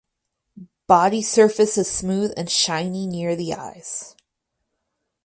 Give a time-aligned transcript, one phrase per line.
[0.87, 4.15] Body surface is smooth and shiny near the eyes.